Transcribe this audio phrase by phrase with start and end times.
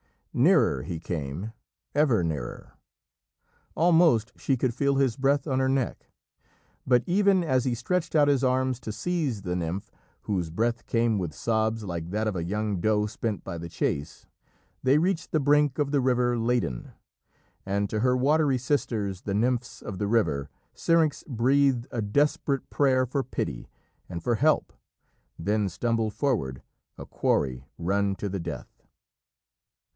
[0.33, 1.51] Nearer he came,
[1.93, 2.75] ever nearer.
[3.75, 6.09] Almost she could feel his breath on her neck;
[6.87, 9.91] but even as he stretched out his arms to seize the nymph
[10.21, 14.25] whose breath came with sobs like that of a young doe spent by the chase,
[14.81, 16.93] they reached the brink of the river Ladon.
[17.65, 23.05] And to her "watery sisters" the nymphs of the river, Syrinx breathed a desperate prayer
[23.05, 23.69] for pity
[24.09, 24.73] and for help,
[25.37, 26.63] then stumbled forward,
[26.97, 28.67] a quarry run to the death.